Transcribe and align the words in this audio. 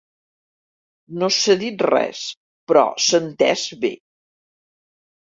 No 1.23 1.27
s'ha 1.35 1.55
dit 1.63 1.83
res, 1.87 2.21
però 2.71 2.85
s'ha 3.07 3.19
entès 3.27 3.67
bé. 3.85 3.93